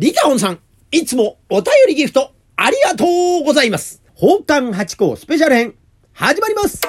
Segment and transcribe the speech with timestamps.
[0.00, 0.60] リカオンさん、
[0.92, 3.04] いつもお便りギフト、ありがと
[3.42, 4.00] うございます。
[4.14, 5.74] 宝冠八甲スペシャル編、
[6.12, 6.80] 始まります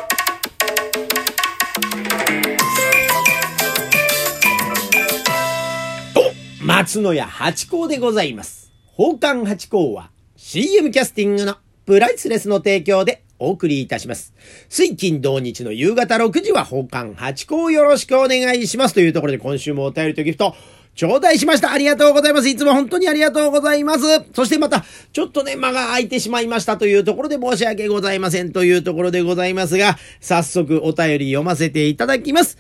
[6.14, 6.22] と
[6.62, 8.72] 松野屋八甲でございます。
[8.96, 11.56] 宝冠八甲は CM キャスティングの
[11.88, 14.36] プライスレスの提供でお送りいたします。
[14.70, 20.54] 水金土日の夕方6時は宝冠八甲よろしくお願いしますというところで今週もお便りとギフト
[21.00, 21.72] 頂戴しました。
[21.72, 22.50] ありがとうございます。
[22.50, 24.02] いつも本当にありがとうございます。
[24.34, 24.84] そしてまた、
[25.14, 32.58] ちょっとね、間が空いてしまいましたというところで申し訳ございませんというところでございますが、早速お便り読ませていただきます。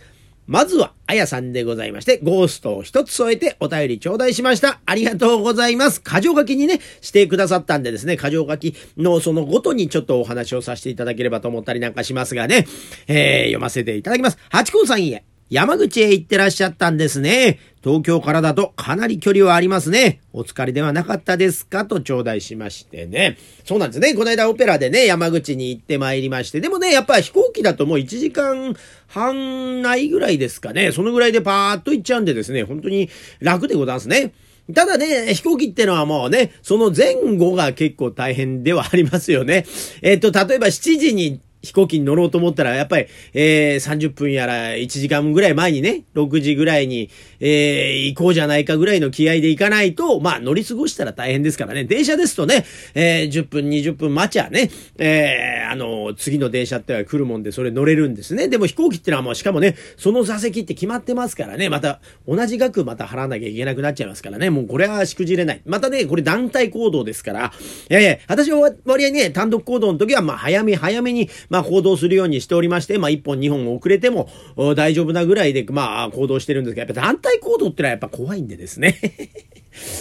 [0.48, 4.80] まずは、あやさんでございまして、ゴーストを一つ添えてお便り頂戴しました。
[4.86, 6.02] ありがとうございます。
[6.02, 12.66] 箇条書きにね、してくださったんでですね、箇条書きのそのごとにちょっとお話をさせていただければと思ったりなんかしますがね、
[13.10, 14.38] えー、読ませていただきます。
[14.50, 15.26] 八甲さんへ。
[15.50, 17.58] 山口へ行ってらっしゃったんですね。
[17.84, 20.22] 東京からだとかなり距離はありますね。
[20.32, 23.38] お疲れではなかったですかと頂戴しましてね。
[23.66, 24.14] そうなんですね。
[24.14, 26.62] この間オペラでね、山口に行ってまいりまして。
[26.62, 28.76] でもね、やっぱ飛行機だともう1時間
[29.08, 30.92] 半ないぐらいですかね。
[30.92, 34.34] そのぐらいでパーッと行っちゃうんでですね、本当に楽でございますね。
[34.76, 39.66] ただね、飛行機ってのはもうね、その前後が結構大変ではありますよね。
[40.04, 51.86] えっと、例えば7時に飛行機に乗ろうと思ったら、やっぱり、えー、30分やら1時間ぐらい前にね、6時ぐらいに、えー、行こうじゃないかぐらいの気合で行かないと、まあ乗り過ごしたら大変ですからね。
[51.86, 58.48] 電車ですとね、えー、10分、20分待ちゃね、えー、あの、次の電車っては来るもんでそれ乗れるんですね。
[58.48, 65.62] でも飛行機ってのはもうしかもね、その座席って決まってますからね、また同じ額また払わなきゃいけなくなっちゃいますからね、もうこれはしくじれない。
[65.66, 67.54] またね、これ団体行動ですから、
[67.90, 74.30] ええ私は割合ね、単独行動の時はまあ早め早めに、まあ行動するようにしておりまして、まあ1本2本遅れても
[74.76, 78.98] 大丈夫なぐらいで、まあ行動してるんですけど、やっぱ団体行動ってのはやっぱ怖いんでですね。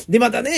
[0.08, 0.50] で、またね、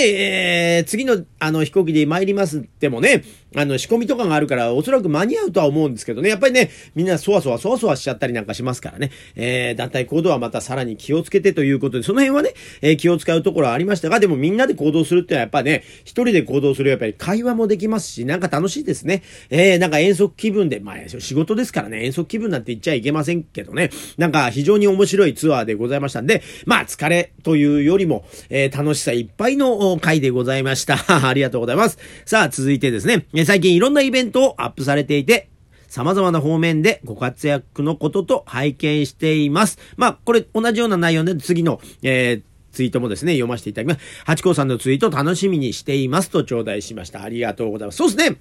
[0.79, 3.25] えー、次のあの飛行機で参りますってもね、
[3.57, 19.23] あの仕込みとかがあるからおそらく間に合うとは思うんですけどね、やっぱりね、みんなそわそわそわそわしちゃったりなんかしますからね、えー、団体行動はまたさらに気をつけてということで、その辺はね、えー、気を使うところはありましたが、でもみんなで行動するってのはやっぱね、一人で行動するやっぱり会話もできますし、なんか楽しいですね。
[19.51, 30.99] えー、なんか遠足気分で、まあ仕事ですからね、遠足気分なんて言っちゃいけませんけどね、なんか非常に面白いツアーでございましたんで、まあ疲れというよりも、えー、楽しさいっぱいの回でございました。
[31.29, 31.99] ありがとうございます。
[32.25, 35.49] さあ、続いてですね、最近いろんなイベントをアップされていて、
[35.89, 39.79] 様々な方面でご活躍のことと拝見しています。
[39.97, 44.25] まあ、これ同じような内容で次の、えー、ツイートもですね、読ませていただきます。
[44.25, 47.23] ハチ公さんのツイート楽しみにしていますと頂戴しました。
[47.23, 47.97] ありがとうございます。
[47.97, 48.37] そうですね。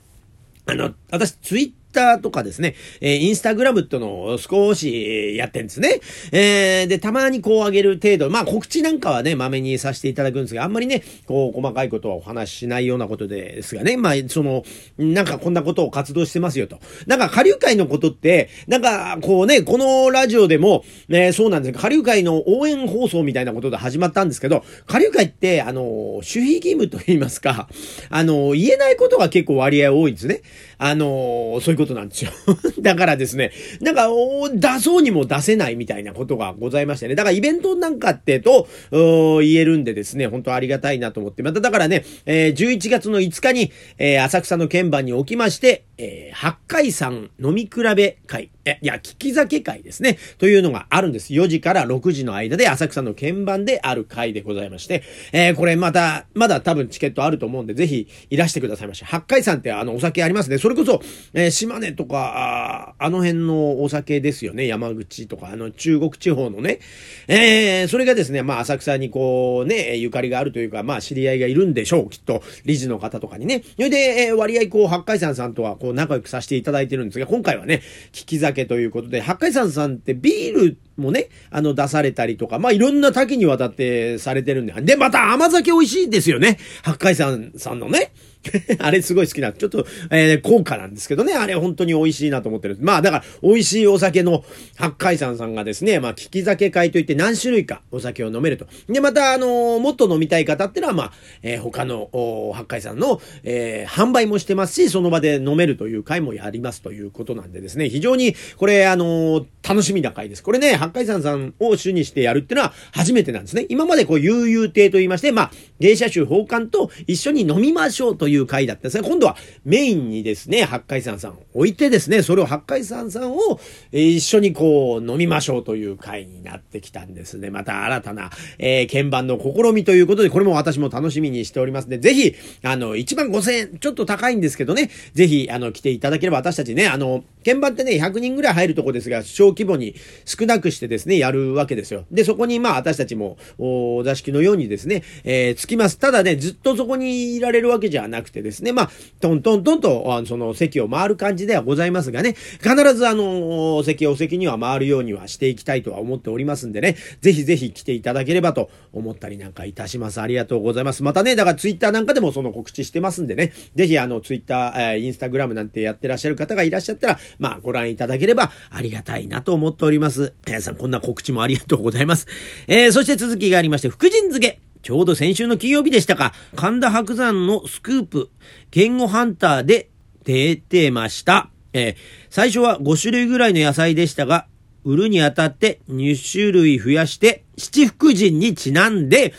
[0.68, 6.00] あの、私、ツイッターとかですね、えー、インスタグラムってのを少しやってんですね。
[6.32, 14.64] えー、で、たまにこう上げる程度、まあ告知なんかはね、まめにさせていただくんですが、あんまりね、こう細かいことはお話ししないようなことですがね、まあその、
[14.98, 16.80] なんかこんなことを活動してますよと。
[17.08, 27.68] なんか下流会のことって、なんかこうね、このラジオでも、ね、そうなんですが、下流会の応援放送みたいなことで始まったんですけど、下流会って、あの、守秘義務と言いますか、
[28.10, 30.42] あの、言えないことが結構割合多いんですね。
[30.82, 32.32] あの、そういうことなんですよ。
[32.80, 33.52] だからですね、
[33.82, 34.08] なんか、
[34.54, 37.16] 出そうにも出せないみたいなことがございましてね。
[37.16, 41.44] だからイベントなんかってと、言えるんでですね、本当ありがたいなと思って。
[41.44, 50.18] まただからね、えー、11月の5日に、えー、浅草の鍵盤におきまして、えー、八海山飲み比べ会、え、いや、聞き酒会ですね。
[50.38, 51.34] というのがあるんです。
[51.34, 59.04] 4時から6時の間で浅草の鍵盤である会でございまして、えー、これまた、まだ多分チケットあると思うんで、ぜひいらしてくださいまし。
[59.04, 60.58] 八海山ってあの、お酒ありますね。
[60.58, 61.02] それこそ、
[61.34, 64.68] えー、島根とか、ああの辺のお酒ですよね。
[64.68, 66.80] 山口とか、あの、中国地方のね。
[67.28, 72.10] えー、それがですね、まあ、浅草にこう、ね、ゆかりがあるというか、まあ、知り合いがいるんでしょう。
[72.10, 73.64] きっと、理事の方とかにね。
[73.76, 77.82] それで、えー、割合こう、八海山さんとはこう、仲良くさせていただいてるんですが、今回はね、
[78.12, 84.74] 聞き酒ということで、八海山さんってビールもね、あの、出されたりとか、まあ、いろんな多岐にわたってされてるんで。
[84.82, 86.60] で、また甘酒美味しいですよね。
[86.84, 88.12] 八海山さんのね。
[88.80, 92.78] あれすごい好きな、ちょっと、えー、高価なんですけどね、あれ本当に美味しいなと思ってる。
[92.80, 94.46] まあだから、美味しいお酒の
[94.78, 98.66] 八海山さんがですね、まあ、利き酒会といって何種類かお酒を飲めると。
[98.88, 101.12] で、また、あのー、もっと飲みたい方ってのは、まあ、
[101.42, 102.10] えー、他の、
[102.56, 110.44] 八海山の、え、販売もしてますし、その場で飲めるという会もやりますということなんでですね、非常に、これ、あの、楽しみな会です。
[110.44, 113.66] これね、八海山さんを主にしてやるっていうのは初めてなんですね。
[113.70, 119.08] 今までこう、悠々亭と言いまして、まあ、芸者集奉還と一緒に飲みましょうという回だったんですね。
[119.08, 123.60] 今度はメインにですね、八海山さんを置いてですね、それを八海山さんを、
[123.92, 127.50] 一緒にこう、飲みましょうという回になってきたんですね。
[127.50, 139.96] また新たな、えー、鍵盤の試みということで、これも私も楽しみにしておりますので、ぜひ、あの、1万5000円、ちょっと高いんですけどね、ぜひ、あの、来ていただければ私たちね、あの、鍵盤ってね、100人ぐらい入るとこですが、小規模に
[140.26, 142.06] 少なくしててですね、やるわけですよ。
[142.12, 146.00] で、そこにまあ私たちも、お座敷のようにですね、えー、つきます。
[146.00, 148.90] ただね、ずっとそこにいられるわけじゃなくてですね、まあ、
[149.20, 160.22] トントントンと、あのその席を回る感じではございますがね、必ずあの、席お席には回るようにはしていきたいとは思っておりますんでね、ぜひぜひ来ていただければと思ったりなんかいたします。
[160.22, 161.04] ありがとうございます。
[161.04, 170.34] またね、だからツイッターなんかでもその告知してますんでね、ぜひあの、ツイッター、えー、インスタグラムなんてやってらっしゃる方がいらっしゃったら、まあ、ご覧いただければありがたいなと思っております。
[170.70, 172.28] さん、こんな告知もありがとうございます。
[172.68, 174.60] えー、そして続きがありまして、福神漬け。
[174.82, 178.30] ちょうど先週の金曜日でしたか、神田伯山のスクープ、
[178.72, 179.90] 言語ハンターで
[180.24, 181.50] 出てました。
[181.74, 181.96] えー、
[182.30, 184.48] 最初は5種類ぐらいの野菜でしたが、
[184.86, 189.34] 売るにあたって2種類増やして、七福神にちなんで、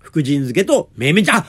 [0.00, 1.44] 福神漬けとめめちゃ、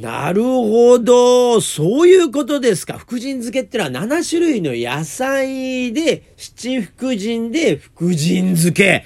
[0.00, 1.60] なるほど。
[1.60, 2.98] そういうことですか。
[2.98, 9.04] 福神漬けってのは7種類の野菜で、七福神で福神漬け。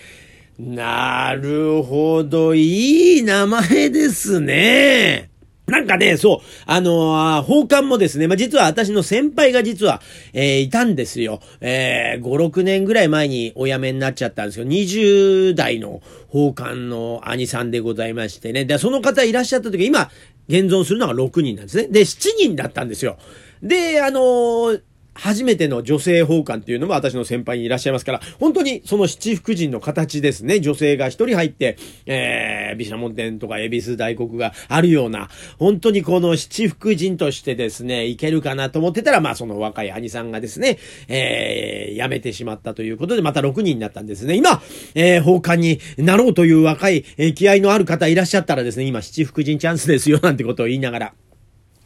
[0.59, 2.55] なるほど。
[2.55, 5.29] いい名前ですね。
[5.69, 10.01] なんかね、そう、あのー、奉還もですね、まあ、実は私の先輩が実は、
[10.33, 11.41] えー、いたんですよ。
[11.61, 14.67] えー、5、6年ぐらい前にお辞めになっちゃったんですよ。
[14.67, 18.65] 20代の奉還の兄さんでございましてね。
[18.65, 20.11] で、その方いらっしゃった時、今、
[20.49, 21.89] 現存するのが6人なんですね。
[21.89, 23.19] で、7人だったんですよ。
[23.63, 24.83] で、あのー、
[25.19, 30.61] 初めての女性奉還っていうのも私の先輩にいらっしゃいますから、本当にその七福神の形ですね。
[30.61, 31.77] 女性が一人入って、
[32.07, 35.29] えー、毘沙門天とか恵比寿大国があるような、
[35.59, 40.79] 本当にこの七福神としてですね、いけるかなと思ってたら、まあその若い兄さんがですね、
[41.09, 44.37] えー、辞めてしまったということで、また6人になったんですね。
[44.37, 44.63] 今、
[44.95, 51.15] えー、奉還になろうという若い、えー、気合のある方いらっしゃったらですね、今七福神チャンスですよ、なんてことを言いながら、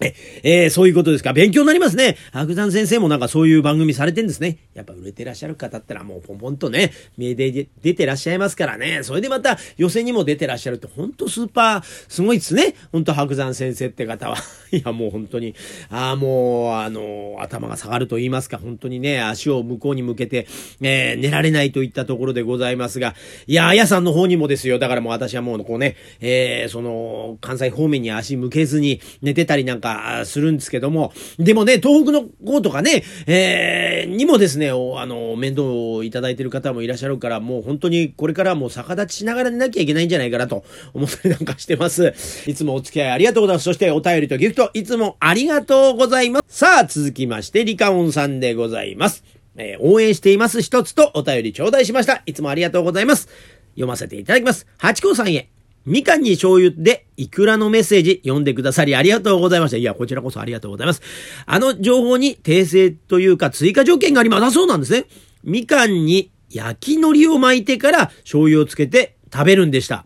[0.03, 1.33] え、えー、そういうことですか。
[1.33, 2.17] 勉強になりますね。
[2.33, 4.59] 白山先生もなんかそういう番組されてんですね。
[4.75, 9.03] やっぱ売れてらっしゃる方ったらもうポンポンとね、名で出てらっしゃいますからね。
[9.03, 12.75] それでまた予選にも出てらっしゃるって本当スーパーすごいですね。
[12.93, 14.37] 本当白山先生って方は。
[14.73, 15.55] いやもう本当に、
[15.91, 20.47] ああもう、あの、頭が下がると言いますか、本当にね、足を向こうに向けて、
[20.81, 23.15] えー、寝られないといったところでございますが、
[23.47, 24.79] いや、あやさんの方にもですよ。
[24.79, 29.92] だからもう私はもうこうね、えー、その、関西方面に足向けずに寝てたりなんか
[30.25, 42.15] するんですけども、でもね、東北の子とかね、えー、にもですね、あの、面倒をいただいてる方もいらっしゃるから、もう本当にこれからもう逆立ちしながら寝なきゃいけないんじゃないかなと思ったりなんかしてます。
[42.47, 43.65] いつもお付き合いありがとうございます。
[43.65, 46.59] そしてお便りとギフト、いつもありがとうございます。
[46.59, 49.25] さあ、続きまして、リカオンさんでございます。
[49.57, 52.23] えー、応援しています一つとお便り頂戴しました。
[52.27, 53.29] いつもありがとうございます。
[53.75, 54.67] 読ませていただきます。
[54.79, 55.52] 八甲さんへ。
[55.85, 59.77] みかんに醤油でいくらのメッセージ読んでくださりありがとうございました。
[59.77, 61.03] いや、こちらこそありがとうございます。
[61.47, 64.41] あの情報に訂正というか追加条件があります。
[64.43, 65.07] だそうなんですね。
[65.43, 70.05] みかんに焼き海苔を巻いてから醤油をつけて食べるんでした。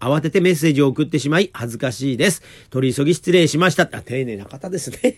[0.00, 2.42] 慌ててメッセージを送ってしまい恥ずかしいです。
[2.70, 3.82] 取り急ぎ失礼しました。
[3.82, 5.16] あ、丁寧な方ですね。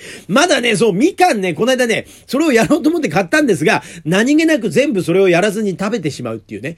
[0.28, 6.76] まだね、そう、みかんね、この間ね、それをやろうと思って買ったんですが、何気なく全部それをやらずに食べてしまうっていうね。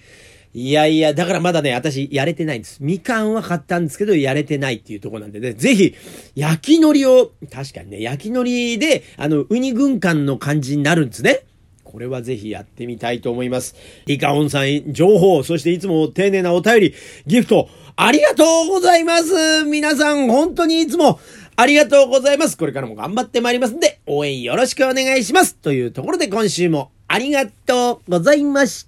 [0.55, 2.79] いやいや、だからまだね、私、やれてないんです。
[2.81, 5.95] みかんは買ったんですけど、やれてないっていうとこなんでね、ぜひ、
[6.35, 11.45] 焼き海苔を、確かにね、焼き海苔で、あの、ウニ軍艦の感じになるんですね。
[11.85, 13.75] これはぜひやってみたいと思います。
[14.07, 16.95] リカオンさん、情報、そしていつも丁寧なお便り、
[17.27, 21.19] ギフト、ありがとうございます皆さん、本当にいつも、
[21.57, 28.88] ありがとうございますこれからも頑張ってまいりますんで、応援よろしくお願いしますというところで今週もありがとうございました